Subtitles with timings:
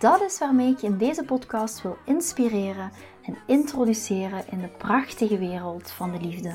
[0.00, 2.90] Dat is waarmee ik je in deze podcast wil inspireren
[3.22, 6.54] en introduceren in de prachtige wereld van de liefde.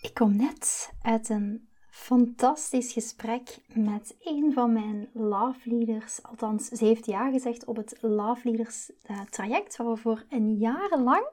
[0.00, 1.69] Ik kom net uit een
[2.00, 6.22] fantastisch gesprek met een van mijn love leaders.
[6.22, 10.56] Althans, ze heeft ja gezegd op het love leaders uh, traject, waar we voor een
[10.56, 11.26] jaar lang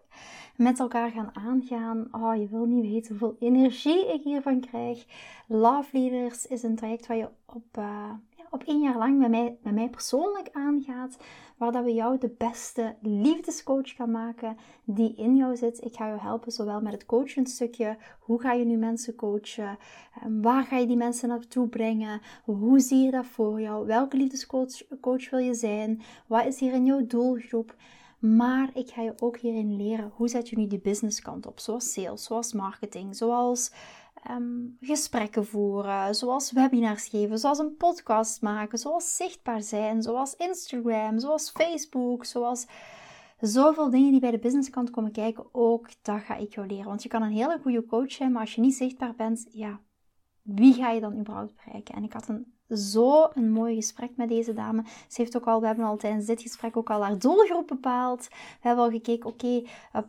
[0.56, 2.08] met elkaar gaan aangaan.
[2.12, 5.06] Oh, je wil niet weten hoeveel energie ik hiervan krijg.
[5.48, 8.20] Love Leaders is een traject waar je op, ja,
[8.52, 11.18] op één jaar lang met mij, met mij persoonlijk aangaat.
[11.58, 15.84] Waar dat we jou de beste liefdescoach gaan maken die in jou zit.
[15.86, 17.98] Ik ga je helpen zowel met het coachen stukje.
[18.20, 19.78] Hoe ga je nu mensen coachen?
[20.22, 22.22] Ehm, waar ga je die mensen naartoe brengen?
[22.44, 23.86] Hoe zie je dat voor jou?
[23.86, 26.02] Welke liefdescoach coach wil je zijn?
[26.28, 27.76] Wat is hier in jouw doelgroep?
[28.20, 31.94] Maar ik ga je ook hierin leren hoe zet je nu die businesskant op, zoals
[31.94, 33.72] sales, zoals marketing, zoals
[34.24, 41.20] ehm, gesprekken voeren, zoals webinars geven, zoals een podcast maken, zoals zichtbaar zijn, zoals Instagram,
[41.20, 42.68] zoals Facebook, zoals
[43.40, 45.46] zoveel dingen die bij de businesskant komen kijken.
[45.52, 46.86] Ook dat ga ik jou leren.
[46.86, 49.80] Want je kan een hele goede coach zijn, maar als je niet zichtbaar bent, ja,
[50.42, 51.96] wie ga je dan überhaupt bereiken?
[51.96, 54.84] En ik had een zo een mooi gesprek met deze dame.
[55.08, 58.28] Ze heeft ook al, we hebben al tijdens dit gesprek ook al haar doelgroep bepaald.
[58.28, 59.62] We hebben al gekeken, oké,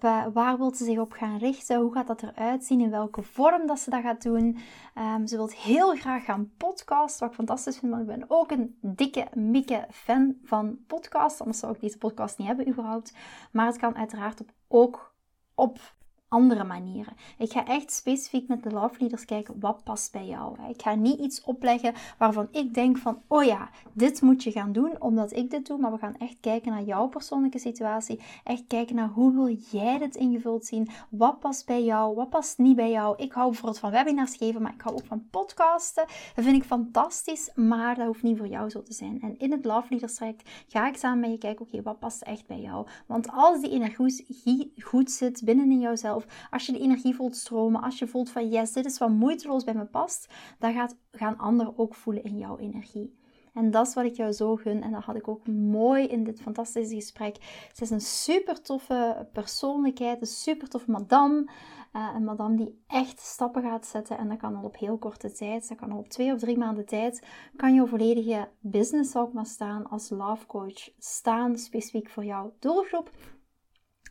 [0.02, 1.80] uh, waar wil ze zich op gaan richten?
[1.80, 2.80] Hoe gaat dat eruit zien?
[2.80, 4.58] In welke vorm dat ze dat gaat doen?
[4.98, 8.50] Um, ze wil heel graag gaan podcasten, wat ik fantastisch vind, want ik ben ook
[8.50, 11.40] een dikke, mikke fan van podcasts.
[11.40, 13.14] Anders zou ik deze podcast niet hebben überhaupt.
[13.52, 15.14] Maar het kan uiteraard op, ook
[15.54, 15.78] op
[16.28, 17.16] andere manieren.
[17.38, 20.56] Ik ga echt specifiek met de love leaders kijken wat past bij jou.
[20.68, 24.72] Ik ga niet iets opleggen waarvan ik denk van, oh ja, dit moet je gaan
[24.72, 25.78] doen omdat ik dit doe.
[25.78, 28.20] Maar we gaan echt kijken naar jouw persoonlijke situatie.
[28.44, 30.88] Echt kijken naar hoe wil jij dit ingevuld zien?
[31.08, 32.14] Wat past bij jou?
[32.14, 33.16] Wat past niet bij jou?
[33.16, 36.04] Ik hou bijvoorbeeld van webinars geven, maar ik hou ook van podcasten.
[36.34, 39.20] Dat vind ik fantastisch, maar dat hoeft niet voor jou zo te zijn.
[39.20, 42.22] En in het love leaders traject ga ik samen met je kijken, oké, wat past
[42.22, 42.86] echt bij jou?
[43.06, 46.17] Want als die energie goed zit binnen in jouzelf,
[46.50, 49.64] als je de energie voelt stromen, als je voelt van yes, dit is wat moeiteloos
[49.64, 53.16] bij me past, dan gaat, gaan anderen ook voelen in jouw energie.
[53.58, 54.82] En dat is wat ik jou zo gun.
[54.82, 57.36] En dat had ik ook mooi in dit fantastische gesprek.
[57.72, 61.48] Ze is een super toffe persoonlijkheid, een super toffe madame.
[61.96, 64.18] Uh, een madame die echt stappen gaat zetten.
[64.18, 65.68] En dat kan al op heel korte tijd.
[65.68, 67.26] Dat kan al op twee of drie maanden tijd.
[67.56, 70.90] Kan jouw volledige business ook maar staan als love coach.
[70.98, 73.10] Staan specifiek voor jouw doelgroep.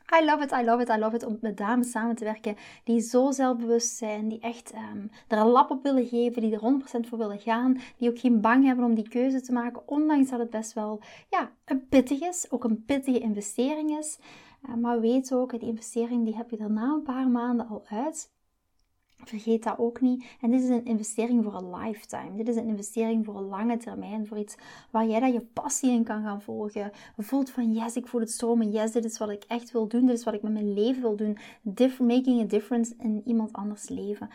[0.10, 2.56] I love it, I love it, I love it om met dames samen te werken
[2.84, 6.82] die zo zelfbewust zijn, die echt um, er een lap op willen geven, die er
[7.04, 10.30] 100% voor willen gaan, die ook geen bang hebben om die keuze te maken, ondanks
[10.30, 14.20] dat het best wel ja, een pittig is, ook een pittige investering is.
[14.70, 17.86] Uh, maar weet ook, die investering die heb je er na een paar maanden al
[17.90, 18.36] uit.
[19.24, 20.26] Vergeet dat ook niet.
[20.42, 22.36] En dit is een investering voor een lifetime.
[22.36, 24.28] Dit is een investering voor een lange termijn.
[24.28, 24.56] Voor iets
[24.92, 26.92] waar jij dat je passie in kan gaan volgen.
[27.18, 28.72] Voelt van yes, ik voel het stromen.
[28.72, 30.06] Yes, dit is wat ik echt wil doen.
[30.06, 31.38] Dit is wat ik met mijn leven wil doen.
[32.00, 34.30] making a difference in iemand anders leven.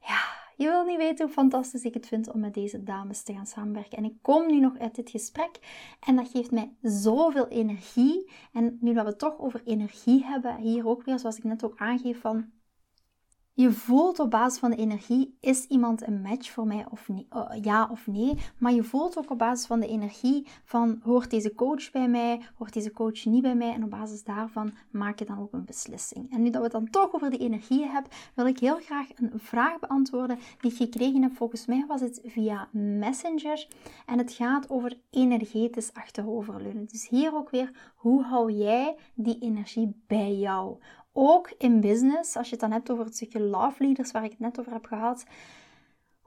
[0.00, 0.18] Ja,
[0.56, 3.46] je wil niet weten hoe fantastisch ik het vind om met deze dames te gaan
[3.46, 3.98] samenwerken.
[3.98, 5.58] En ik kom nu nog uit dit gesprek
[6.00, 8.30] en dat geeft mij zoveel energie.
[8.52, 11.64] En nu dat we het toch over energie hebben, hier ook weer, zoals ik net
[11.64, 12.50] ook aangeef van
[13.56, 17.50] je voelt op basis van de energie, is iemand een match voor mij of oh,
[17.62, 18.38] ja of nee.
[18.58, 22.40] Maar je voelt ook op basis van de energie van, hoort deze coach bij mij,
[22.54, 23.72] hoort deze coach niet bij mij.
[23.72, 26.32] En op basis daarvan maak je dan ook een beslissing.
[26.32, 29.08] En nu dat we het dan toch over de energie hebben, wil ik heel graag
[29.14, 31.36] een vraag beantwoorden die ik gekregen heb.
[31.36, 33.66] Volgens mij was het via Messenger.
[34.06, 36.86] En het gaat over energetisch achteroverleunen.
[36.86, 40.78] Dus hier ook weer, hoe hou jij die energie bij jou?
[41.16, 44.30] Ook in business, als je het dan hebt over het stukje love leaders waar ik
[44.30, 45.24] het net over heb gehad.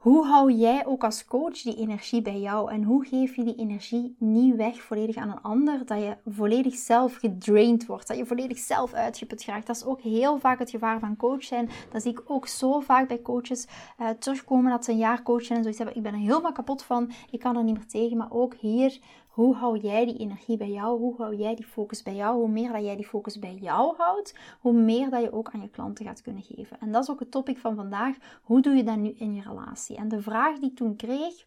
[0.00, 3.54] Hoe hou jij ook als coach die energie bij jou en hoe geef je die
[3.54, 8.26] energie niet weg volledig aan een ander, dat je volledig zelf gedraind wordt, dat je
[8.26, 9.66] volledig zelf uitgeput geraakt.
[9.66, 11.68] Dat is ook heel vaak het gevaar van coach zijn.
[11.90, 13.66] Dat zie ik ook zo vaak bij coaches
[14.00, 15.96] uh, terugkomen dat ze een jaar coachen en zoiets hebben.
[15.96, 18.98] Ik ben er helemaal kapot van, ik kan er niet meer tegen, maar ook hier
[19.40, 20.98] Hoe hou jij die energie bij jou?
[20.98, 22.36] Hoe hou jij die focus bij jou?
[22.36, 25.60] Hoe meer dat jij die focus bij jou houdt, hoe meer dat je ook aan
[25.60, 26.80] je klanten gaat kunnen geven.
[26.80, 28.16] En dat is ook het topic van vandaag.
[28.42, 29.96] Hoe doe je dat nu in je relatie?
[29.96, 31.46] En de vraag die ik toen kreeg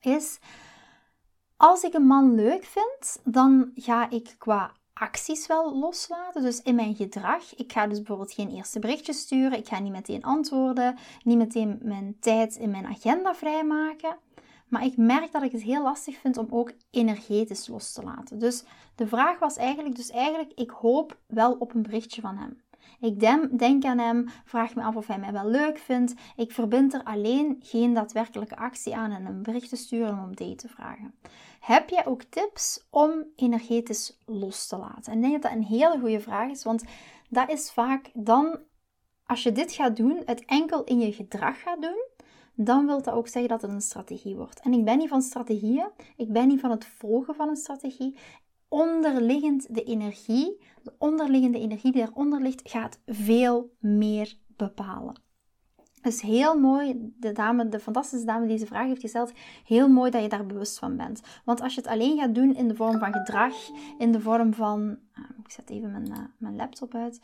[0.00, 0.38] is:
[1.56, 6.42] als ik een man leuk vind, dan ga ik qua acties wel loslaten.
[6.42, 7.54] Dus in mijn gedrag.
[7.54, 9.58] Ik ga dus bijvoorbeeld geen eerste berichtje sturen.
[9.58, 10.96] Ik ga niet meteen antwoorden.
[11.24, 14.16] Niet meteen mijn tijd in mijn agenda vrijmaken.
[14.68, 18.38] Maar ik merk dat ik het heel lastig vind om ook energetisch los te laten.
[18.38, 22.62] Dus de vraag was eigenlijk, dus eigenlijk, ik hoop wel op een berichtje van hem.
[23.00, 23.20] Ik
[23.58, 26.14] denk aan hem, vraag me af of hij mij wel leuk vindt.
[26.36, 30.36] Ik verbind er alleen geen daadwerkelijke actie aan en een bericht te sturen om om
[30.36, 31.14] date te vragen.
[31.60, 35.12] Heb jij ook tips om energetisch los te laten?
[35.12, 36.84] En ik denk dat dat een hele goede vraag is, want
[37.28, 38.58] dat is vaak dan,
[39.24, 42.07] als je dit gaat doen, het enkel in je gedrag gaat doen,
[42.60, 44.60] dan wil dat ook zeggen dat het een strategie wordt.
[44.60, 48.16] En ik ben niet van strategieën, ik ben niet van het volgen van een strategie.
[48.68, 55.14] Onderliggend de energie, de onderliggende energie die eronder ligt, gaat veel meer bepalen.
[56.02, 59.32] Dus heel mooi, de, dame, de fantastische dame die deze vraag heeft gesteld,
[59.64, 61.20] heel mooi dat je daar bewust van bent.
[61.44, 63.54] Want als je het alleen gaat doen in de vorm van gedrag,
[63.98, 64.98] in de vorm van.
[65.14, 67.20] Ah, ik zet even mijn, uh, mijn laptop uit.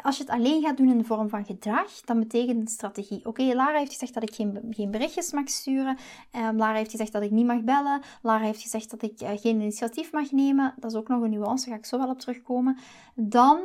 [0.00, 3.26] Als je het alleen gaat doen in de vorm van gedrag, dan betekent het strategie.
[3.26, 5.96] Oké, Lara heeft gezegd dat ik geen, geen berichtjes mag sturen.
[6.36, 8.00] Um, Lara heeft gezegd dat ik niet mag bellen.
[8.22, 10.74] Lara heeft gezegd dat ik uh, geen initiatief mag nemen.
[10.76, 12.78] Dat is ook nog een nuance, daar ga ik zo wel op terugkomen.
[13.14, 13.60] Dan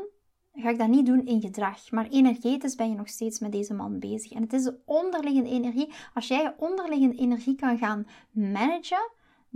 [0.53, 1.91] ga ik dat niet doen in gedrag.
[1.91, 4.31] Maar energetisch ben je nog steeds met deze man bezig.
[4.31, 5.93] En het is de onderliggende energie.
[6.13, 9.09] Als jij je onderliggende energie kan gaan managen,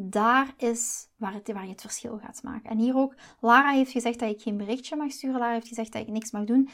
[0.09, 2.69] daar is waar, het, waar je het verschil gaat maken.
[2.69, 5.39] En hier ook, Lara heeft gezegd dat ik geen berichtje mag sturen.
[5.39, 6.69] Lara heeft gezegd dat ik niks mag doen.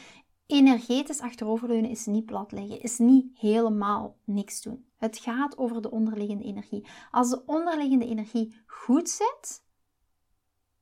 [0.46, 4.86] Energetisch achteroverleunen is niet plat liggen, is niet helemaal niks doen.
[4.96, 6.86] Het gaat over de onderliggende energie.
[7.10, 9.62] Als de onderliggende energie goed zit,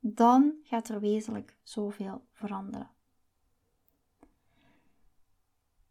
[0.01, 2.91] dan gaat er wezenlijk zoveel veranderen.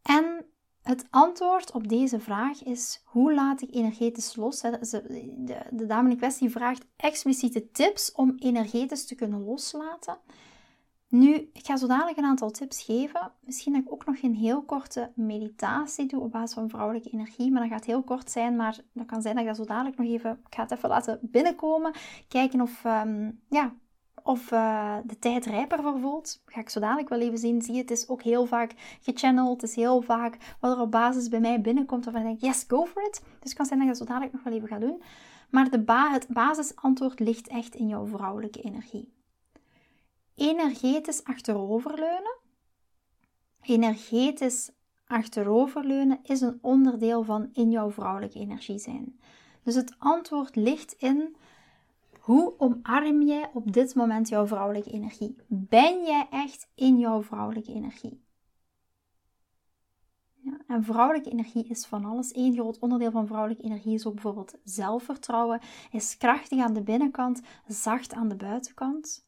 [0.01, 0.45] En
[0.85, 4.61] het antwoord op deze vraag is: hoe laat ik energetisch los?
[4.61, 10.17] De, dame in kwestie vraagt expliciete tips om energetisch te kunnen loslaten.
[11.07, 13.31] Nu, ik ga zo dadelijk een aantal tips geven.
[13.39, 17.51] Misschien dat ik ook nog een heel korte meditatie doe op basis van vrouwelijke energie.
[17.51, 19.97] Maar dat gaat heel kort zijn, maar dat kan zijn dat ik dat zo dadelijk
[19.97, 20.31] nog even...
[20.31, 21.93] Ik ga het even laten binnenkomen.
[22.27, 23.73] Kijken of, ehm, ja,
[24.25, 26.21] of uh, de tijd rijper voor.
[26.45, 27.61] Ga ik zo dadelijk wel even zien.
[27.61, 29.61] Zie je, het is ook heel vaak gechanneld.
[29.61, 32.05] Het is heel vaak wat er op basis bij mij binnenkomt.
[32.05, 33.21] Waarvan ik denk, yes, go for it.
[33.23, 35.01] Dus het kan zijn dat ik dat zo dadelijk nog wel even ga doen.
[35.49, 39.13] Maar de ba het basisantwoord ligt echt in jouw vrouwelijke energie.
[40.35, 42.37] Energetisch achteroverleunen.
[43.61, 44.71] Energetisch
[45.07, 49.19] achteroverleunen is een onderdeel van in jouw vrouwelijke energie zijn.
[49.63, 51.35] Dus het antwoord ligt in
[52.25, 55.35] hoe omarm jij op dit moment jouw vrouwelijke energie?
[55.47, 58.23] Ben jij echt in jouw vrouwelijke energie?
[60.33, 62.35] Ja, en vrouwelijke energie is van alles.
[62.35, 65.61] Eén groot onderdeel van vrouwelijke energie is ook bijvoorbeeld zelfvertrouwen.
[65.91, 69.27] Is krachtig aan de binnenkant, zacht aan de buitenkant.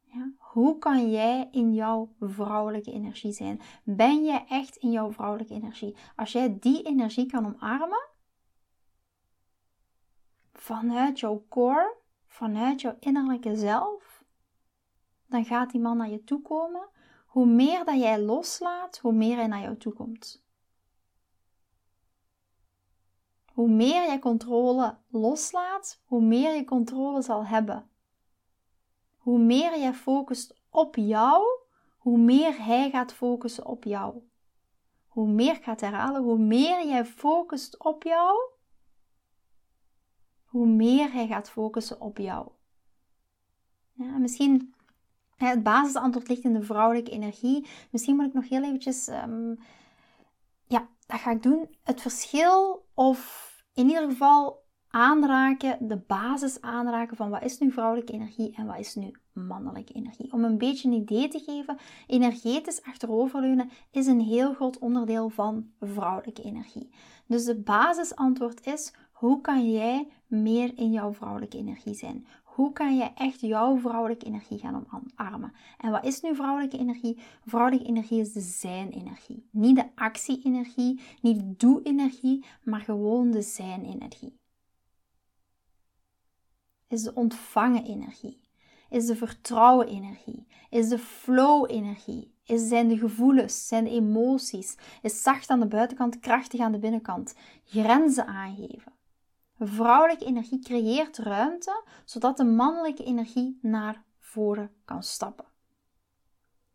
[0.00, 3.60] Ja, hoe kan jij in jouw vrouwelijke energie zijn?
[3.84, 5.96] Ben jij echt in jouw vrouwelijke energie?
[6.16, 8.08] Als jij die energie kan omarmen,
[10.52, 11.98] vanuit jouw core,
[12.30, 14.24] vanuit jouw innerlijke zelf,
[15.26, 16.88] dan gaat die man naar je toe komen.
[17.26, 20.44] Hoe meer dat jij loslaat, hoe meer hij naar jou toe komt.
[23.52, 27.90] Hoe meer jij controle loslaat, hoe meer je controle zal hebben.
[29.16, 31.44] Hoe meer jij focust op jou,
[31.96, 34.28] hoe meer hij gaat focussen op jou.
[35.06, 38.38] Hoe meer ik ga het herhalen, hoe meer jij focust op jou,
[40.50, 42.48] hoe meer hij gaat focussen op jou.
[43.92, 44.74] Ja, misschien
[45.36, 47.66] het basisantwoord ligt in de vrouwelijke energie.
[47.90, 49.58] Misschien moet ik nog heel eventjes, um,
[50.66, 51.74] ja, dat ga ik doen.
[51.82, 58.12] Het verschil of in ieder geval aanraken, de basis aanraken van wat is nu vrouwelijke
[58.12, 60.32] energie en wat is nu mannelijke energie.
[60.32, 65.70] Om een beetje een idee te geven, energetisch achteroverleunen is een heel groot onderdeel van
[65.80, 66.94] vrouwelijke energie.
[67.26, 72.26] Dus de basisantwoord is hoe kan jij meer in jouw vrouwelijke energie zijn?
[72.44, 75.52] Hoe kan je echt jouw vrouwelijke energie gaan omarmen?
[75.78, 77.18] En wat is nu vrouwelijke energie?
[77.46, 79.48] Vrouwelijke energie is de zijn-energie.
[79.50, 84.34] Niet de actie-energie, niet de doe-energie, maar gewoon de zijn-energie.
[86.88, 88.40] Is de ontvangen-energie.
[88.90, 90.46] Is de vertrouwen-energie.
[90.70, 92.34] Is de flow-energie.
[92.44, 94.76] Is, zijn de gevoelens, zijn de emoties.
[95.02, 97.34] Is zacht aan de buitenkant, krachtig aan de binnenkant.
[97.64, 98.98] Grenzen aangeven.
[99.62, 105.44] Vrouwelijke energie creëert ruimte zodat de mannelijke energie naar voren kan stappen.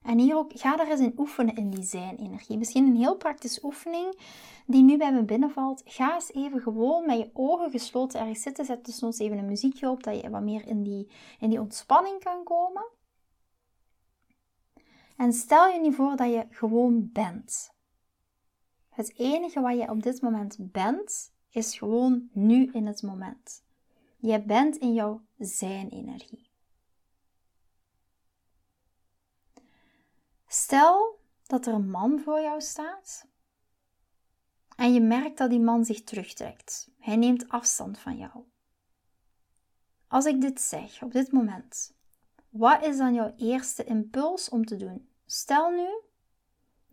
[0.02, 2.58] En hier ook, ga er eens in oefenen in die zijn-energie.
[2.58, 4.20] Misschien een heel praktische oefening
[4.66, 5.82] die nu bij me binnenvalt.
[5.86, 8.66] Ga eens even gewoon met je ogen gesloten ergens zitten.
[8.66, 11.60] Zet dus ons even een muziekje op, dat je wat meer in die, in die
[11.60, 12.86] ontspanning kan komen.
[15.18, 17.74] En stel je nu voor dat je gewoon bent.
[18.90, 23.64] Het enige wat je op dit moment bent, is gewoon nu in het moment.
[24.18, 26.50] Je bent in jouw zijn-energie.
[30.48, 33.28] Stel dat er een man voor jou staat
[34.76, 36.90] en je merkt dat die man zich terugtrekt.
[37.00, 38.44] Hij neemt afstand van jou.
[40.08, 41.94] Als ik dit zeg op dit moment,
[42.50, 45.10] wat is dan jouw eerste impuls om te doen?
[45.26, 46.02] Stel nu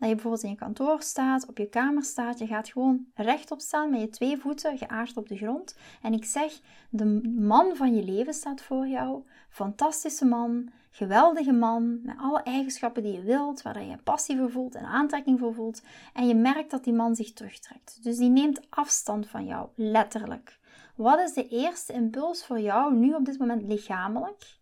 [0.02, 3.61] dat je bijvoorbeeld in je kantoor staat, op je kamer staat, je gaat gewoon rechtop
[3.61, 5.76] staan met je twee voeten geaard op de grond.
[6.02, 7.04] En ik zeg, de
[7.38, 13.12] man van je leven staat voor jou, fantastische man, geweldige man, met alle eigenschappen die
[13.12, 15.82] je wilt, waar je passie voor voelt en aantrekking voor voelt.
[16.14, 17.99] En je merkt dat die man zich terugtrekt.
[18.02, 20.59] Dus die neemt afstand van jou, letterlijk.
[20.97, 24.59] Wat is de eerste impuls voor jou nu op dit moment lichamelijk?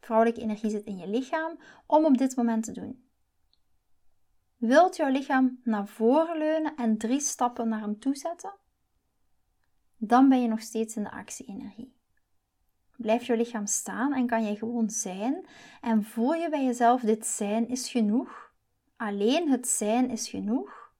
[0.00, 3.01] Vrouwelijke energie zit in je lichaam om op dit moment te doen.
[4.62, 8.52] Wilt jouw lichaam naar voren leunen en drie stappen naar hem toe zetten?
[9.96, 11.94] Dan ben je nog steeds in de actie-energie.
[12.96, 15.46] Blijft jouw lichaam staan en kan je gewoon zijn
[15.80, 18.52] en voel je bij jezelf dit zijn is genoeg.
[18.96, 20.92] Alleen het zijn is genoeg.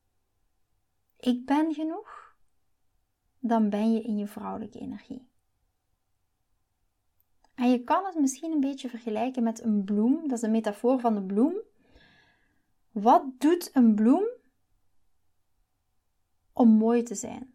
[1.18, 2.34] Ik ben genoeg.
[3.38, 5.28] Dan ben je in je vrouwelijke energie.
[7.54, 10.28] En je kan het misschien een beetje vergelijken met een bloem.
[10.28, 11.54] Dat is een metafoor van de bloem.
[12.92, 14.24] Wat doet een bloem
[16.52, 17.54] om mooi te zijn?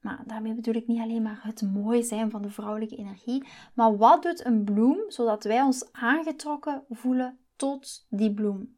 [0.00, 3.96] Maar daarmee bedoel ik niet alleen maar het mooi zijn van de vrouwelijke energie, maar
[3.96, 8.76] wat doet een bloem zodat wij ons aangetrokken voelen tot die bloem?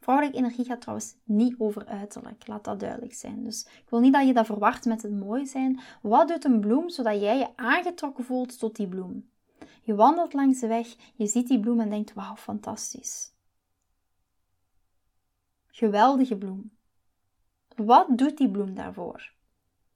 [0.00, 3.44] Vrouwelijke energie gaat trouwens niet over uiterlijk, laat dat duidelijk zijn.
[3.44, 5.80] Dus ik wil niet dat je dat verwart met het mooi zijn.
[6.02, 9.30] Wat doet een bloem zodat jij je aangetrokken voelt tot die bloem?
[9.82, 13.36] Je wandelt langs de weg, je ziet die bloem en denkt: wauw, fantastisch.
[15.78, 16.70] Geweldige bloem.
[17.76, 19.32] Wat doet die bloem daarvoor?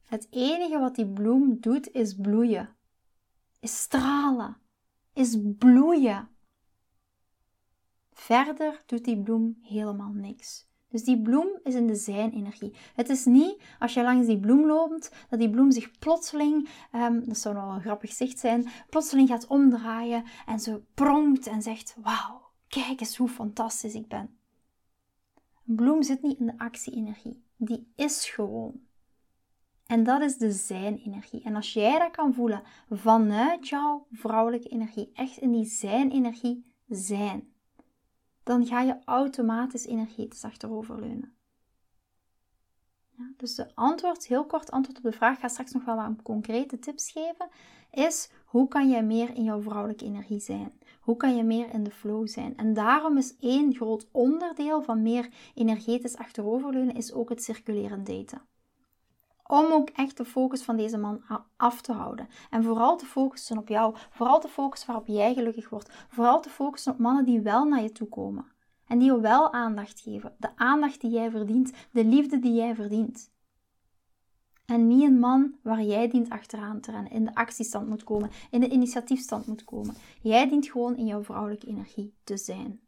[0.04, 2.76] Het enige wat die bloem doet is bloeien,
[3.60, 4.56] is stralen,
[5.12, 6.28] is bloeien.
[8.12, 10.66] Verder doet die bloem helemaal niks.
[10.88, 12.74] Dus die bloem is in de zijn-energie.
[12.94, 17.28] Het is niet als je langs die bloem loopt, dat die bloem zich plotseling, um,
[17.28, 21.96] dat zou wel een grappig zicht zijn, plotseling gaat omdraaien en ze pronkt en zegt:
[22.02, 24.40] Wauw, kijk eens hoe fantastisch ik ben.
[25.74, 28.80] Bloem zit niet in de actie-energie, die is gewoon.
[29.86, 31.42] En dat is de zijn-energie.
[31.42, 37.52] En als jij dat kan voelen vanuit jouw vrouwelijke energie, echt in die zijn-energie zijn,
[38.42, 41.36] dan ga je automatisch energetisch achteroverleunen.
[43.16, 46.22] Ja, dus de antwoord, heel kort antwoord op de vraag, ga straks nog wel wat
[46.22, 47.48] concrete tips geven,
[47.90, 50.72] is hoe kan jij meer in jouw vrouwelijke energie zijn?
[51.02, 52.56] Hoe kan je meer in de flow zijn?
[52.56, 58.42] En daarom is één groot onderdeel van meer energetisch achteroverleunen is ook het circuleren daten.
[59.46, 61.22] Om ook echt de focus van deze man
[61.56, 62.28] af te houden.
[62.50, 63.94] En vooral te focussen op jou.
[64.10, 65.90] Vooral te focussen waarop jij gelukkig wordt.
[66.08, 68.46] Vooral te focussen op mannen die wel naar je toe komen.
[68.86, 70.34] En die je wel aandacht geven.
[70.38, 71.72] De aandacht die jij verdient.
[71.92, 73.31] De liefde die jij verdient.
[74.72, 78.30] En niet een man waar jij dient achteraan te rennen, in de actiestand moet komen,
[78.50, 79.94] in de initiatiefstand moet komen.
[80.22, 82.80] Jij dient gewoon in jouw vrouwelijke energie te zijn.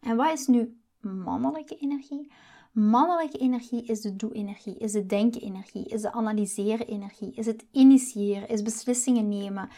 [0.00, 2.32] En wat is nu mannelijke energie?
[2.72, 8.62] Mannelijke energie is de doe-energie, is de denken-energie, is de analyseren-energie, is het initiëren, is
[8.62, 9.68] beslissingen nemen,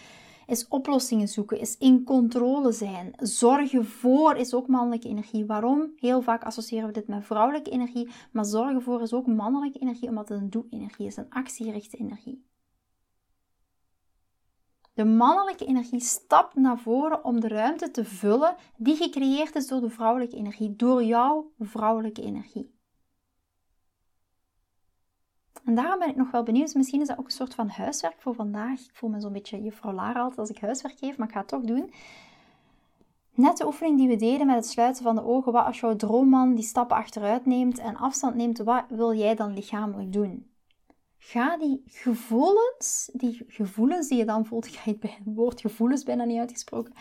[0.47, 3.13] is oplossingen zoeken, is in controle zijn.
[3.17, 5.47] Zorgen voor is ook mannelijke energie.
[5.47, 5.93] Waarom?
[5.97, 10.09] Heel vaak associëren we dit met vrouwelijke energie, maar zorgen voor is ook mannelijke energie,
[10.09, 12.45] omdat het een doe-energie is, een actiegerichte energie.
[14.95, 19.81] De mannelijke energie stapt naar voren om de ruimte te vullen die gecreëerd is door
[19.81, 22.74] de vrouwelijke energie, door jouw vrouwelijke energie.
[25.65, 26.75] En daarom ben ik nog wel benieuwd.
[26.75, 28.81] Misschien is dat ook een soort van huiswerk voor vandaag.
[28.81, 31.41] Ik voel me zo'n beetje juffrouw Lara altijd als ik huiswerk geef, maar ik ga
[31.41, 31.93] het toch doen.
[33.35, 35.53] Net de oefening die we deden met het sluiten van de ogen.
[35.53, 39.55] Wat als jouw droomman die stappen achteruit neemt en afstand neemt, wat wil jij dan
[39.55, 40.51] lichamelijk doen?
[41.19, 46.25] Ga die gevoelens, die gevoelens die je dan voelt, ik bij het woord gevoelens bijna
[46.25, 46.95] niet uitgesproken.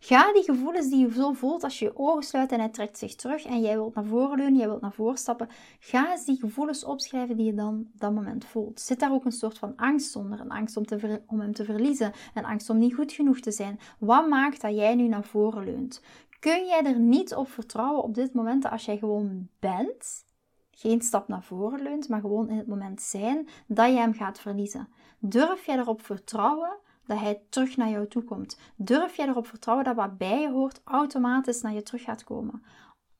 [0.00, 2.98] Ga die gevoelens die je zo voelt als je je ogen sluit en hij trekt
[2.98, 5.48] zich terug en jij wilt naar voren leunen, jij wilt naar voren stappen.
[5.78, 8.80] Ga eens die gevoelens opschrijven die je dan dat moment voelt.
[8.80, 10.40] Zit daar ook een soort van angst onder?
[10.40, 13.50] Een angst om, te om hem te verliezen, een angst om niet goed genoeg te
[13.50, 13.80] zijn.
[13.98, 16.02] Wat maakt dat jij nu naar voren leunt?
[16.40, 20.24] Kun jij er niet op vertrouwen op dit moment als jij gewoon bent?
[20.70, 24.40] Geen stap naar voren leunt, maar gewoon in het moment zijn dat je hem gaat
[24.40, 24.88] verliezen.
[25.18, 26.76] Durf jij erop vertrouwen
[27.08, 28.58] dat hij terug naar jou toe komt?
[28.76, 32.62] Durf jij erop vertrouwen dat wat bij je hoort automatisch naar je terug gaat komen?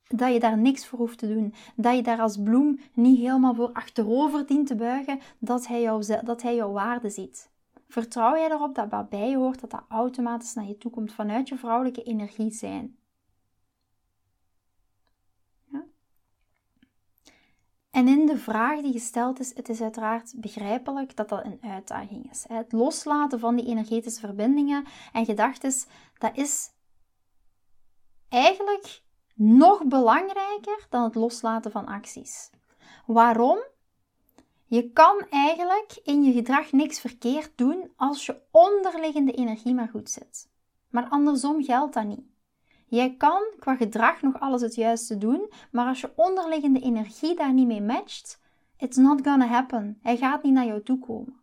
[0.07, 1.53] Dat je daar niks voor hoeft te doen.
[1.75, 6.03] Dat je daar als bloem niet helemaal voor achterover dient te buigen, dat hij, jou,
[6.23, 7.49] dat hij jouw waarde ziet.
[7.87, 11.13] Vertrouw jij erop dat wat bij je hoort, dat dat automatisch naar je toe komt
[11.13, 12.98] vanuit je vrouwelijke energie zijn?
[17.91, 22.31] En in de vraag die gesteld is, het is uiteraard begrijpelijk dat dat een uitdaging
[22.31, 22.45] is.
[22.47, 25.73] Het loslaten van die energetische verbindingen en gedachten,
[26.17, 26.69] dat is
[28.29, 29.01] eigenlijk
[29.35, 32.49] nog belangrijker dan het loslaten van acties.
[33.05, 33.63] Waarom?
[34.65, 40.09] Je kan eigenlijk in je gedrag niks verkeerd doen als je onderliggende energie maar goed
[40.09, 40.49] zit.
[40.89, 42.25] Maar andersom geldt dat niet.
[42.89, 47.53] Jij kan qua gedrag nog alles het juiste doen, maar als je onderliggende energie daar
[47.53, 48.41] niet mee matcht,
[48.77, 49.97] it's not gonna happen.
[50.01, 51.41] Hij gaat niet naar jou toe komen.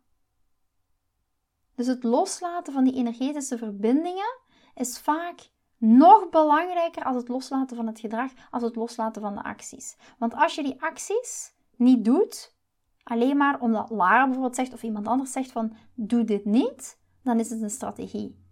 [1.75, 4.39] Dus het loslaten van die energetische verbindingen
[4.75, 9.43] is vaak nog belangrijker als het loslaten van het gedrag, als het loslaten van de
[9.43, 9.97] acties.
[10.17, 12.55] Want als je die acties niet doet,
[13.03, 17.39] alleen maar omdat Lara bijvoorbeeld zegt of iemand anders zegt van doe dit niet, dan
[17.39, 18.46] is het een strategie.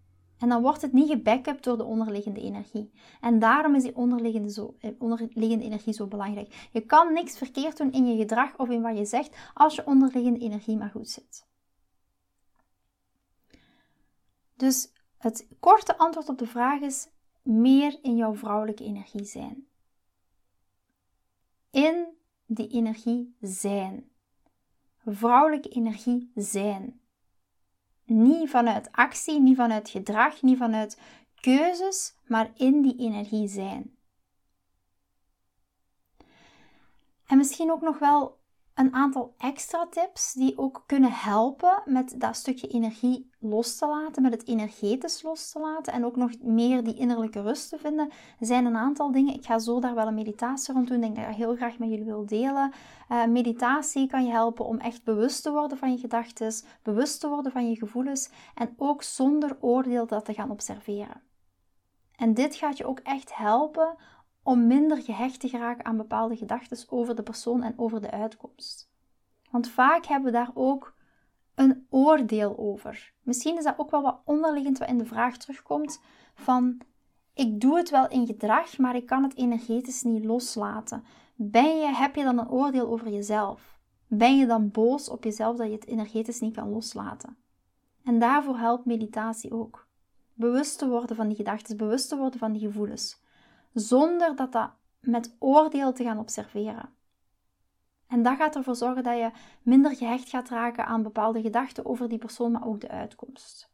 [0.45, 2.91] En dan wordt het niet gebackupt door de onderliggende energie.
[3.21, 6.69] En daarom is die onderliggende, zo, eh, onderliggende energie zo belangrijk.
[6.71, 9.85] Je kan niks verkeerd doen in je gedrag of in wat je zegt als je
[9.85, 11.45] onderliggende energie maar goed zit.
[14.55, 17.07] Dus het korte antwoord op de vraag is
[17.41, 19.67] meer in jouw vrouwelijke energie zijn.
[21.71, 22.07] In
[22.45, 24.09] die energie zijn.
[25.05, 26.99] Vrouwelijke energie zijn.
[28.05, 30.99] Niet vanuit actie, niet vanuit gedrag, niet vanuit
[31.39, 33.97] keuzes, maar in die energie zijn.
[37.27, 38.39] En misschien ook nog wel
[38.75, 44.21] een aantal extra tips die ook kunnen helpen met dat stukje energie los te laten,
[44.21, 48.11] met het energetisch los te laten en ook nog meer die innerlijke rust te vinden,
[48.39, 49.33] zijn een aantal dingen.
[49.33, 51.77] Ik ga zo daar wel een meditatie rond doen, denk dat ik dat heel graag
[51.77, 52.73] met jullie wil delen.
[53.09, 57.27] Uh, meditatie kan je helpen om echt bewust te worden van je gedachten, bewust te
[57.27, 61.21] worden van je gevoelens en ook zonder oordeel dat te gaan observeren.
[62.15, 63.95] En dit gaat je ook echt helpen
[64.45, 68.91] om minder gehecht te geraken aan bepaalde gedachten over de persoon en over de uitkomst.
[69.51, 70.95] Want vaak hebben we daar ook
[71.55, 73.13] een oordeel over.
[73.21, 76.01] Misschien is dat ook wel wat onderliggend wat in de vraag terugkomt
[76.35, 76.81] van
[77.33, 81.03] ik doe het wel in gedrag, maar ik kan het energetisch niet loslaten.
[81.35, 83.79] Ben je, heb je dan een oordeel over jezelf?
[84.07, 87.37] Ben je dan boos op jezelf dat je het energetisch niet kan loslaten?
[88.03, 89.87] En daarvoor helpt meditatie ook.
[90.33, 93.23] Bewust te worden van die gedachten, bewust te worden van die gevoelens
[93.75, 96.93] zonder dat dat met oordeel te gaan observeren.
[98.07, 102.09] En dat gaat ervoor zorgen dat je minder gehecht gaat raken aan bepaalde gedachten over
[102.09, 103.73] die persoon, maar ook de uitkomst.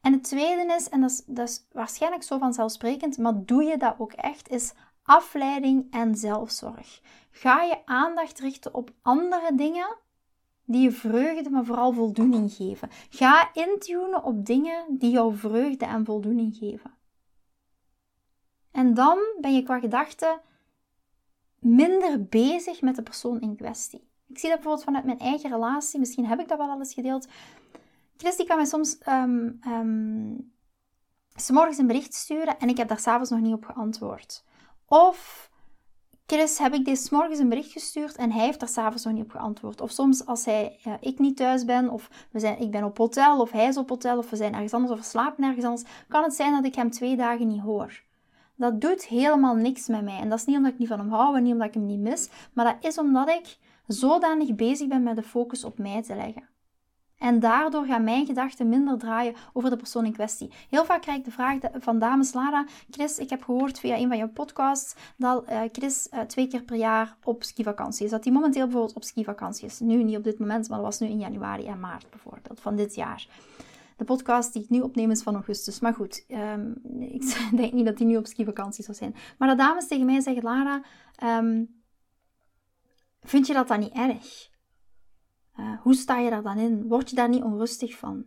[0.00, 3.76] En het tweede is, en dat is, dat is waarschijnlijk zo vanzelfsprekend, maar doe je
[3.76, 7.00] dat ook echt, is afleiding en zelfzorg.
[7.30, 9.96] Ga je aandacht richten op andere dingen
[10.64, 12.88] die je vreugde, maar vooral voldoening geven.
[13.10, 16.97] Ga intunen op dingen die jou vreugde en voldoening geven.
[18.78, 20.40] En dan ben je qua gedachten
[21.58, 24.08] minder bezig met de persoon in kwestie.
[24.26, 25.98] Ik zie dat bijvoorbeeld vanuit mijn eigen relatie.
[25.98, 27.28] Misschien heb ik dat wel alles gedeeld.
[28.16, 30.52] Chris die kan mij soms um, um,
[31.34, 34.44] s morgens een bericht sturen en ik heb daar s'avonds nog niet op geantwoord.
[34.86, 35.50] Of
[36.26, 39.24] Chris heb ik deze morgens een bericht gestuurd en hij heeft daar s'avonds nog niet
[39.24, 39.80] op geantwoord.
[39.80, 42.98] Of soms als hij, uh, ik niet thuis ben, of we zijn, ik ben op
[42.98, 45.64] hotel, of hij is op hotel, of we zijn ergens anders, of we slapen ergens
[45.64, 48.06] anders, kan het zijn dat ik hem twee dagen niet hoor
[48.58, 50.18] dat doet helemaal niks met mij.
[50.18, 51.86] En dat is niet omdat ik niet van hem hou en niet omdat ik hem
[51.86, 56.02] niet mis, maar dat is omdat ik zodanig bezig ben met de focus op mij
[56.02, 56.48] te leggen.
[57.18, 60.50] En daardoor gaan mijn gedachten minder draaien over de persoon in kwestie.
[60.70, 64.08] Heel vaak krijg ik de vraag van dames Lara, Chris, ik heb gehoord via een
[64.08, 68.10] van jouw podcasts dat uh, Chris uh, twee keer per jaar op skivakantie is.
[68.10, 69.80] Dat hij momenteel bijvoorbeeld op skivakantie is.
[69.80, 72.76] Nu niet op dit moment, maar dat was nu in januari en maart bijvoorbeeld van
[72.76, 73.28] dit jaar.
[73.98, 75.80] De podcast die ik nu opneem is van augustus.
[75.80, 79.14] Maar goed, um, ik denk niet dat die nu op skivakantie zou zijn.
[79.38, 80.84] Maar dat dames tegen mij zeggen, Lara,
[81.22, 81.82] um,
[83.20, 84.50] vind je dat dan niet erg?
[85.56, 86.88] Uh, hoe sta je daar dan in?
[86.88, 88.24] Word je daar niet onrustig van?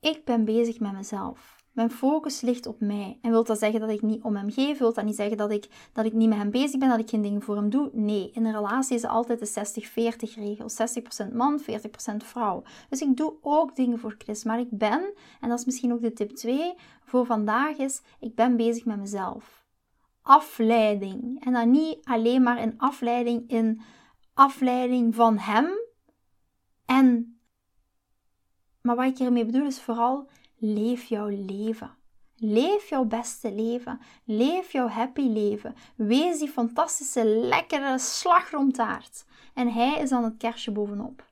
[0.00, 3.18] Ik ben bezig met mezelf Mijn focus ligt op mij.
[3.22, 4.78] En wil dat zeggen dat ik niet om hem geef?
[4.78, 7.08] Wil dat niet zeggen dat ik, dat ik niet met hem bezig ben, dat ik
[7.08, 7.90] geen dingen voor hem doe?
[7.92, 9.80] Nee, in een relatie is altijd de
[10.28, 10.70] 60-40 regel.
[11.28, 11.64] 60% man, 40%
[12.16, 12.62] vrouw.
[12.88, 14.44] Dus ik doe ook dingen voor Chris.
[14.44, 18.34] Maar ik ben, en dat is misschien ook de tip 2 voor vandaag, is ik
[18.34, 19.64] ben bezig met mezelf.
[20.22, 21.44] Afleiding.
[21.44, 23.80] En dan niet alleen maar in afleiding in
[24.34, 25.70] afleiding van hem.
[26.84, 27.38] En,
[28.80, 30.28] maar wat ik hiermee bedoel is vooral
[30.60, 31.90] leef jouw leven.
[32.36, 34.00] Leef jouw beste leven.
[34.24, 35.74] Leef jouw happy leven.
[35.96, 39.24] Wees die fantastische, lekkere slagroomtaart.
[39.54, 41.28] En hij is dan het kerstje bovenop.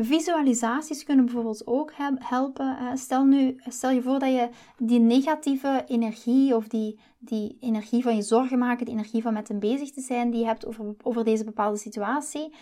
[0.00, 2.98] Visualisaties kunnen bijvoorbeeld ook helpen.
[2.98, 8.16] Stel, nu, stel je voor dat je die negatieve energie of die, die energie van
[8.16, 10.94] je zorgen maken, die energie van met hem bezig te zijn, die je hebt over,
[11.02, 12.54] over deze bepaalde situatie.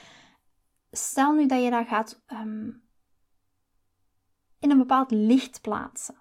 [0.90, 2.70] Stel nu dat je dat gaat ehm,
[4.66, 6.14] in een bepaald licht plaatsen.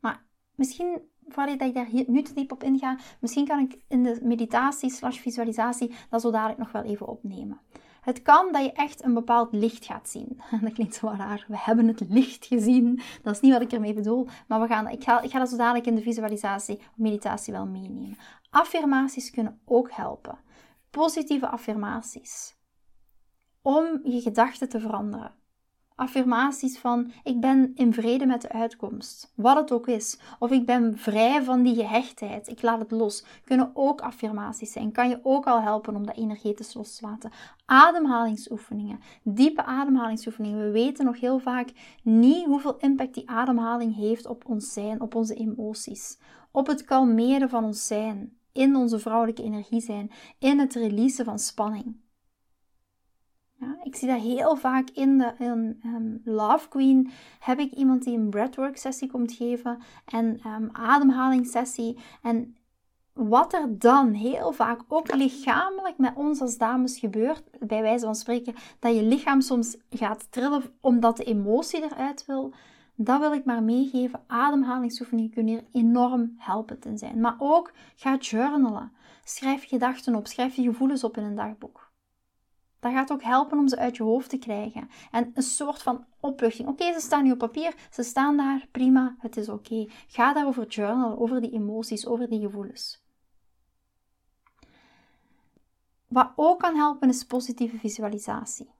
[0.00, 4.18] Maar misschien, voordat ik daar nu te diep op inga, misschien kan ik in de
[4.22, 7.60] meditatie slash visualisatie dat zo dadelijk nog wel even opnemen.
[8.00, 10.40] Het kan dat je echt een bepaald licht gaat zien.
[10.62, 11.44] Dat klinkt zo raar.
[11.48, 13.00] We hebben het licht gezien.
[13.22, 14.28] Dat is niet wat ik ermee bedoel.
[14.48, 17.52] Maar we gaan, ik, ga, ik ga dat zo dadelijk in de visualisatie of meditatie
[17.52, 18.16] wel meenemen.
[18.50, 20.38] Affirmaties kunnen ook helpen.
[20.90, 22.56] Positieve affirmaties.
[23.62, 25.38] Om je gedachten te veranderen
[26.00, 30.18] affirmaties van ik ben in vrede met de uitkomst, wat het ook is.
[30.38, 33.24] Of ik ben vrij van die gehechtheid, ik laat het los.
[33.44, 34.92] Kunnen ook affirmaties zijn.
[34.92, 37.30] Kan je ook al helpen om dat energetisch los te laten.
[37.66, 40.64] Ademhalingsoefeningen, diepe ademhalingsoefeningen.
[40.64, 45.14] We weten nog heel vaak niet hoeveel impact die ademhaling heeft op ons zijn, op
[45.14, 46.18] onze emoties.
[46.50, 51.38] Op het kalmeren van ons zijn, in onze vrouwelijke energie zijn, in het releasen van
[51.38, 51.96] spanning.
[53.60, 57.10] Ja, ik zie dat heel vaak in de um, Love Queen.
[57.38, 61.98] Heb ik iemand die een breathwork sessie komt geven en um, ehm, ademhalingssessie.
[62.22, 62.56] En
[63.12, 68.14] wat er dan heel vaak ook lichamelijk met ons als dames gebeurt, bij wijze van
[68.14, 72.54] spreken, dat je lichaam soms gaat trillen omdat de emotie eruit wil,
[72.94, 74.20] dat wil ik maar meegeven.
[74.26, 77.20] Ademhalingsoefeningen kunnen hier enorm helpend in zijn.
[77.20, 78.92] Maar ook ga journalen.
[79.24, 81.89] Schrijf gedachten op, schrijf je gevoelens op in een dagboek.
[82.80, 84.88] Dat gaat ook helpen om ze uit je hoofd te krijgen.
[85.10, 86.68] En een soort van opluchting.
[86.68, 89.86] Oké, ze staan nu op papier, ze staan daar, prima, het is oké.
[90.06, 93.02] Ga daarover journalen, over die emoties, over die gevoelens.
[96.08, 98.70] Wat ook kan helpen is positieve visualisatie.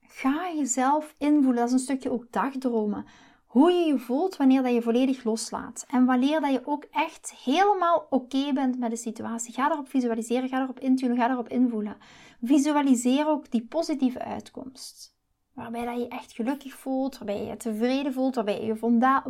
[0.00, 3.06] Ga jezelf invoelen, dat is een stukje ook dagdromen
[3.52, 5.84] hoe je je voelt wanneer dat je volledig loslaat.
[5.88, 9.54] En wanneer dat je ook echt helemaal oké bent met de situatie.
[9.54, 11.96] Ga daarop visualiseren, ga daarop intunen, ga daarop invoelen.
[12.44, 15.16] Visualiseer ook die positieve uitkomst.
[15.52, 18.76] Waarbij dat je echt gelukkig voelt, waarbij je je tevreden voelt, waarbij je je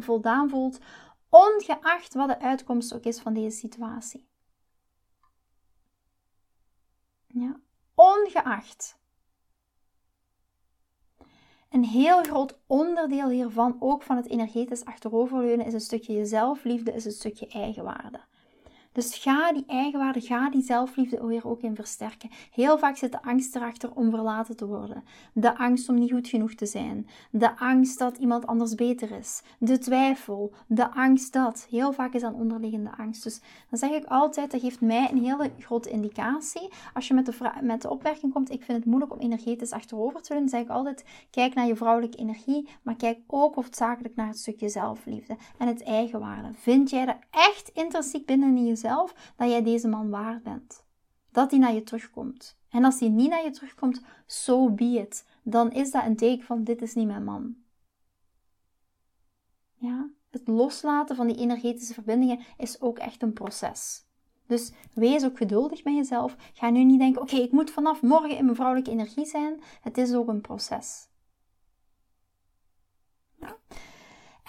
[0.02, 0.78] voldaan voelt.
[1.28, 4.28] Ongeacht wat de uitkomst ook is van deze situatie.
[7.26, 7.60] Ja,
[7.94, 9.00] ongeacht.
[11.70, 17.04] Een heel groot onderdeel hiervan, ook van het energetisch achteroverleunen, is een stukje jezelfliefde, is
[17.04, 18.20] een stukje eigenwaarde.
[18.92, 22.30] Dus ga die eigenwaarde, ga die zelfliefde weer ook in versterken.
[22.52, 25.04] Heel vaak zit de angst erachter om verlaten te worden.
[25.32, 27.06] De angst om niet goed genoeg te zijn.
[27.30, 29.42] De angst dat iemand anders beter is.
[29.58, 30.52] De twijfel.
[30.66, 31.66] De angst dat.
[31.70, 33.22] Heel vaak is dat onderliggende angst.
[33.22, 36.68] Dus dan zeg ik altijd, dat geeft mij een hele grote indicatie.
[36.94, 40.22] Als je met de, met de opmerking komt, ik vind het moeilijk om energetisch achterover
[40.22, 44.26] te doen, zeg ik altijd, kijk naar je vrouwelijke energie, maar kijk ook hoofdzakelijk naar
[44.26, 46.48] het stukje zelfliefde en het eigenwaarde.
[46.54, 48.76] Vind jij dat echt intrinsiek binnen in?
[49.36, 50.84] Dat jij deze man waard bent.
[51.30, 52.58] Dat hij naar je terugkomt.
[52.68, 55.26] En als hij niet naar je terugkomt, so be it.
[55.42, 57.56] Dan is dat een teken van dit is niet mijn man.
[59.74, 64.06] Ja, het loslaten van die energetische verbindingen is ook echt een proces.
[64.46, 66.36] Dus wees ook geduldig met jezelf.
[66.52, 69.60] Ga nu niet denken: oké, ik moet vanaf morgen in mijn vrouwelijke energie zijn.
[69.80, 71.08] Het is ook een proces.
[73.40, 73.56] Ja.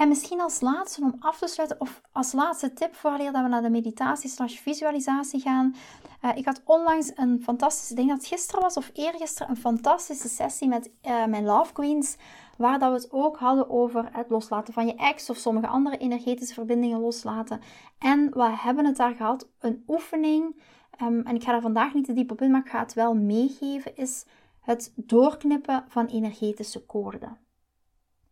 [0.03, 3.47] En misschien als laatste om af te sluiten, of als laatste tip voor dat we
[3.47, 5.75] naar de meditatie slash visualisatie gaan.
[6.21, 9.57] Uh, ik had onlangs een fantastische, ik denk dat het gisteren was of eergisteren, een
[9.57, 12.15] fantastische sessie met uh, mijn Love Queens.
[12.57, 15.97] Waar dat we het ook hadden over het loslaten van je ex of sommige andere
[15.97, 17.61] energetische verbindingen loslaten.
[17.99, 20.61] En we hebben het daar gehad, een oefening.
[21.01, 22.93] Um, en ik ga daar vandaag niet te diep op in, maar ik ga het
[22.93, 24.25] wel meegeven, is
[24.61, 27.42] het doorknippen van energetische koorden.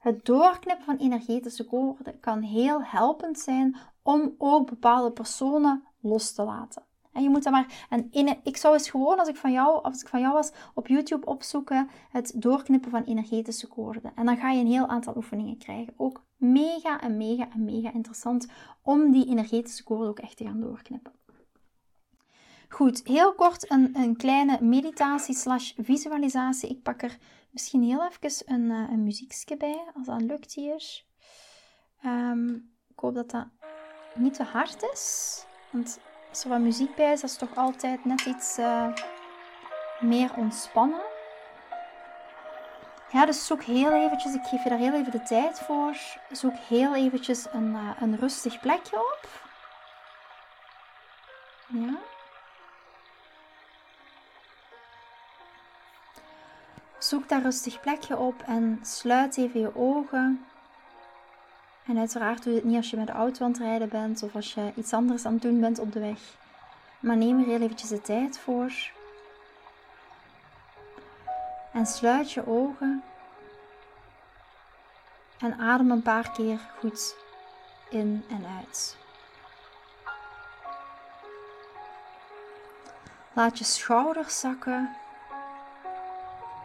[0.01, 6.43] Het doorknippen van energetische koorden kan heel helpend zijn om ook bepaalde personen los te
[6.43, 6.83] laten.
[7.11, 7.87] En je moet dan maar.
[7.89, 8.09] En
[8.43, 11.25] ik zou eens gewoon, als ik, van jou, als ik van jou was, op YouTube
[11.25, 14.11] opzoeken het doorknippen van energetische koorden.
[14.15, 15.93] En dan ga je een heel aantal oefeningen krijgen.
[15.97, 18.47] Ook mega en mega en mega interessant
[18.81, 21.11] om die energetische koorden ook echt te gaan doorknippen.
[22.69, 26.69] Goed, heel kort een, een kleine meditatie slash visualisatie.
[26.69, 27.17] Ik pak er
[27.51, 31.03] misschien heel even een, uh, een muziekje bij, als dat lukt hier.
[32.05, 33.47] Um, ik hoop dat dat
[34.13, 35.45] niet te hard is.
[35.69, 38.93] Want als wat muziek bij is, dat is toch altijd net iets uh,
[39.99, 41.01] meer ontspannen.
[43.11, 45.95] Ja, dus zoek heel eventjes, ik geef je daar heel even de tijd voor.
[46.31, 49.29] Zoek heel eventjes een, uh, een rustig plekje op.
[51.67, 52.10] Ja.
[57.11, 60.45] Zoek daar rustig plekje op en sluit even je ogen.
[61.85, 64.23] En uiteraard doe je het niet als je met de auto aan het rijden bent
[64.23, 66.19] of als je iets anders aan het doen bent op de weg.
[66.99, 68.71] Maar neem er heel eventjes de tijd voor.
[71.73, 73.03] En sluit je ogen.
[75.39, 77.15] En adem een paar keer goed
[77.89, 78.97] in en uit.
[83.33, 84.95] Laat je schouders zakken.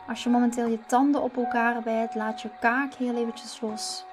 [0.08, 4.04] Als je momenteel je tanden op elkaar bijt, laat je kaak heel eventjes los.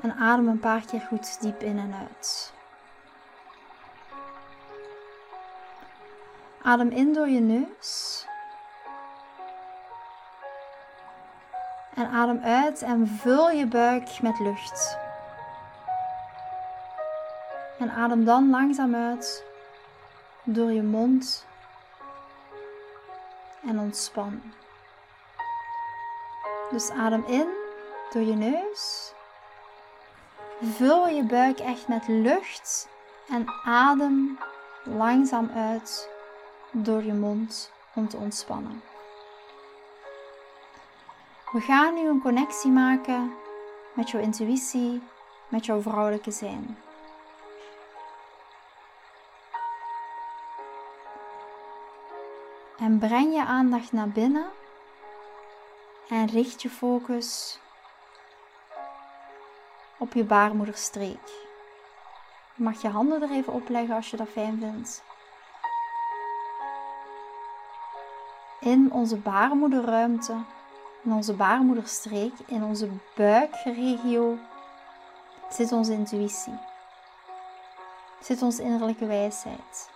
[0.00, 2.52] En adem een paar keer goed diep in en uit.
[6.62, 8.26] Adem in door je neus.
[11.94, 14.98] En adem uit en vul je buik met lucht.
[17.78, 19.44] En adem dan langzaam uit
[20.44, 21.47] door je mond
[23.68, 24.42] en ontspan.
[26.70, 27.46] Dus adem in
[28.12, 29.12] door je neus.
[30.60, 32.88] Vul je buik echt met lucht
[33.28, 34.38] en adem
[34.84, 36.08] langzaam uit
[36.70, 38.82] door je mond om te ontspannen.
[41.52, 43.32] We gaan nu een connectie maken
[43.94, 45.02] met jouw intuïtie,
[45.48, 46.78] met jouw vrouwelijke zijn.
[52.78, 54.46] En breng je aandacht naar binnen
[56.08, 57.58] en richt je focus
[59.98, 61.26] op je baarmoederstreek.
[62.54, 65.02] Je mag je handen er even op leggen als je dat fijn vindt.
[68.60, 70.36] In onze baarmoederruimte,
[71.02, 74.38] in onze baarmoederstreek, in onze buikregio
[75.48, 76.58] zit onze intuïtie.
[78.20, 79.90] Zit onze innerlijke wijsheid.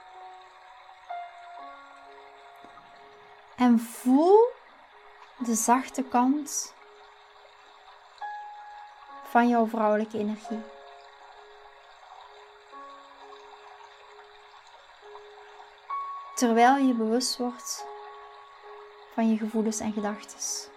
[3.62, 4.50] En voel
[5.38, 6.74] de zachte kant
[9.24, 10.62] van jouw vrouwelijke energie.
[16.34, 17.86] Terwijl je bewust wordt
[19.14, 20.70] van je gevoelens en gedachten.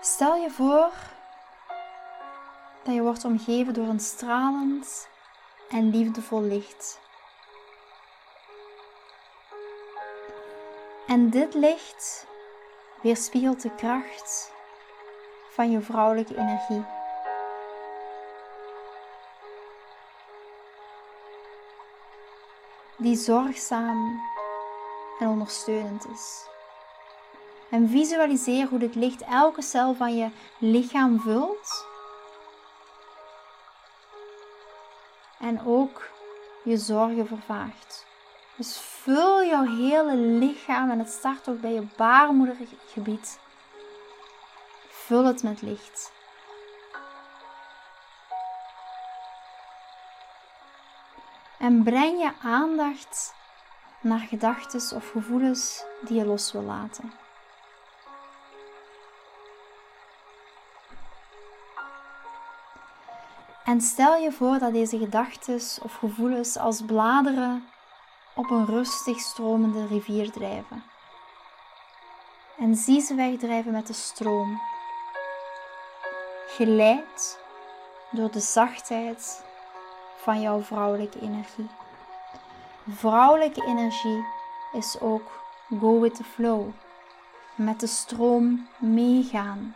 [0.00, 0.92] Stel je voor
[2.84, 5.08] dat je wordt omgeven door een stralend
[5.68, 7.00] en liefdevol licht.
[11.06, 12.26] En dit licht
[13.02, 14.52] weerspiegelt de kracht
[15.50, 16.84] van je vrouwelijke energie.
[22.96, 24.20] Die zorgzaam
[25.18, 26.46] en ondersteunend is.
[27.70, 31.90] En visualiseer hoe dit licht elke cel van je lichaam vult
[35.42, 36.10] en ook
[36.64, 38.06] je zorgen vervaagt.
[38.56, 43.38] Dus vul jouw hele lichaam en het start ook bij je baarmoedergebied.
[44.88, 46.12] Vul het met licht.
[51.58, 53.34] En breng je aandacht
[54.00, 57.21] naar gedachten of gevoelens die je los wil laten.
[63.64, 67.68] En stel je voor dat deze gedachten of gevoelens als bladeren
[68.34, 70.84] op een rustig stromende rivier drijven.
[72.58, 74.60] En zie ze wegdrijven met de stroom,
[76.46, 77.40] geleid
[78.10, 79.44] door de zachtheid
[80.16, 81.68] van jouw vrouwelijke energie.
[82.88, 84.24] Vrouwelijke energie
[84.72, 85.40] is ook
[85.80, 86.68] go with the flow,
[87.54, 89.74] met de stroom meegaan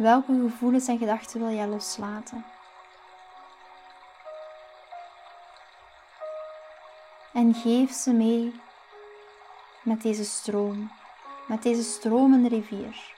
[0.00, 2.44] Welke gevoelens en gedachten wil jij loslaten?
[7.32, 8.60] En geef ze mee
[9.82, 10.90] met deze stroom,
[11.46, 13.14] met deze stromende rivier.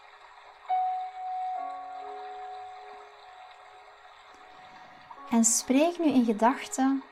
[5.30, 7.02] En spreek nu in gedachten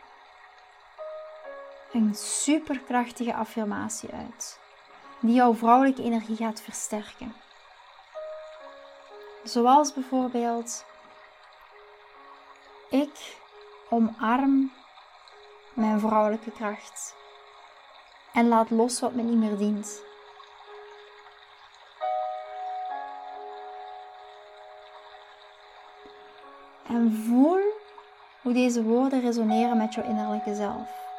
[1.92, 4.58] een superkrachtige affirmatie uit,
[5.20, 7.34] die jouw vrouwelijke energie gaat versterken.
[9.44, 10.84] Zoals bijvoorbeeld:
[12.90, 13.38] Ik
[13.90, 14.72] omarm
[15.74, 17.14] mijn vrouwelijke kracht
[18.32, 20.02] en laat los wat me niet meer dient.
[26.86, 27.60] En voel
[28.42, 31.09] hoe deze woorden resoneren met jouw innerlijke zelf.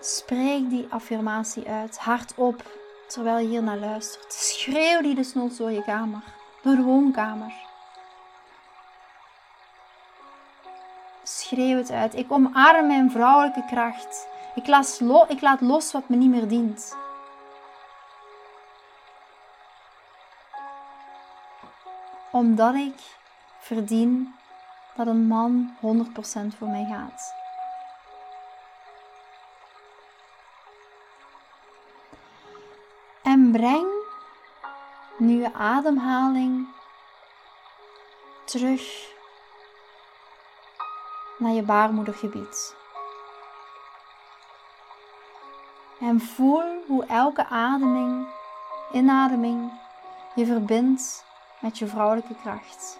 [0.00, 2.62] Spreek die affirmatie uit, hardop,
[3.06, 4.32] terwijl je hier naar luistert.
[4.32, 6.22] Schreeuw die desnoods door je kamer,
[6.62, 7.52] door de woonkamer.
[11.22, 12.14] Schreeuw het uit.
[12.14, 14.28] Ik omarm mijn vrouwelijke kracht.
[14.54, 16.96] Ik laat, ik laat los wat me niet meer dient.
[22.30, 23.00] Omdat ik
[23.58, 24.34] verdien
[24.96, 25.80] dat een man 100%
[26.58, 27.34] voor mij gaat.
[33.48, 33.88] En breng
[35.16, 36.68] nu je ademhaling
[38.44, 39.12] terug
[41.38, 42.76] naar je baarmoedergebied.
[46.00, 48.28] En voel hoe elke ademing,
[48.92, 49.72] inademing,
[50.34, 51.24] je verbindt
[51.60, 52.98] met je vrouwelijke kracht.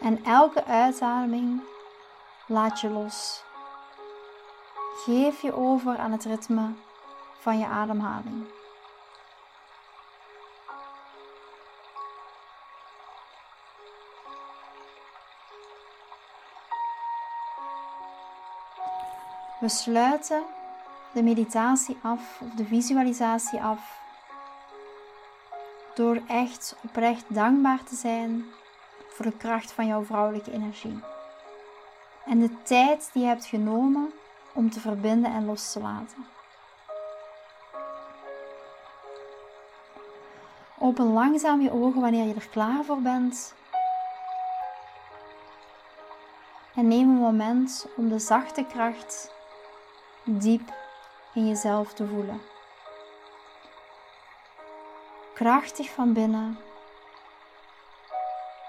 [0.00, 1.62] En elke uitademing
[2.46, 3.46] laat je los.
[5.04, 6.72] Geef je over aan het ritme
[7.38, 8.46] van je ademhaling.
[19.60, 20.42] We sluiten
[21.12, 24.00] de meditatie af of de visualisatie af
[25.94, 28.44] door echt oprecht dankbaar te zijn
[29.08, 31.00] voor de kracht van jouw vrouwelijke energie.
[32.26, 34.12] En de tijd die je hebt genomen
[34.52, 36.26] om te verbinden en los te laten.
[40.78, 43.54] Open langzaam je ogen wanneer je er klaar voor bent.
[46.74, 49.34] En neem een moment om de zachte kracht
[50.24, 50.72] diep
[51.34, 52.40] in jezelf te voelen.
[55.34, 56.58] Krachtig van binnen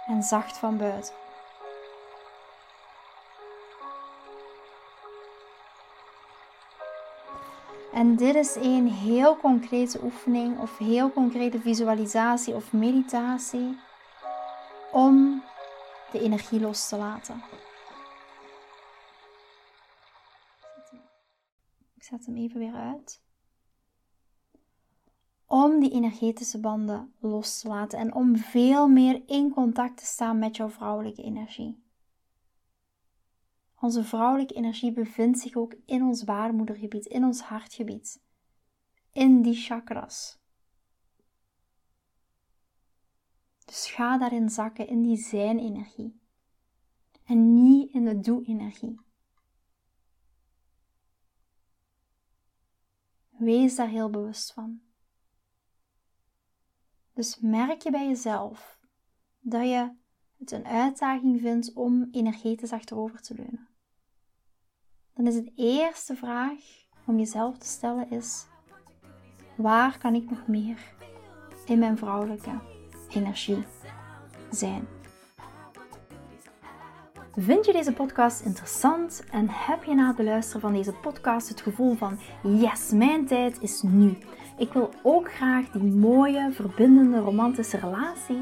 [0.08, 1.14] en zacht van buiten.
[7.94, 13.78] En dit is een heel concrete oefening of heel concrete visualisatie of meditatie
[14.92, 15.44] om
[16.12, 17.44] de energie los te laten.
[21.96, 23.22] Ik zet hem even weer uit.
[25.46, 30.40] Om die energetische banden los te laten en om veel meer in contact te staan
[30.40, 31.89] met jouw vrouwelijke energie.
[33.82, 38.22] Onze vrouwelijke energie bevindt zich ook in ons baarmoedergebied, in ons hartgebied,
[39.12, 40.38] in die chakras.
[43.66, 46.20] Dus ga daarin zakken, in die zijn-energie.
[47.24, 49.00] En niet in de doe-energie.
[53.30, 54.82] Wees daar heel bewust van.
[57.14, 58.80] Dus merk je bij jezelf
[59.40, 59.96] dat je
[60.38, 63.69] het een uitdaging vindt om energetisch achterover te leunen
[65.20, 66.58] dan is het eerste vraag
[67.06, 68.46] om jezelf te stellen is:
[69.56, 70.78] waar kan ik nog meer
[71.66, 72.60] in mijn vrouwelijke
[73.10, 73.66] energie
[74.52, 74.88] zijn?
[77.36, 81.62] Vind je deze podcast interessant en heb je na het beluisteren van deze podcast het
[81.62, 84.18] gevoel van yes, mijn tijd is nu.
[84.58, 88.42] Ik wil ook graag die mooie, verbindende, romantische relatie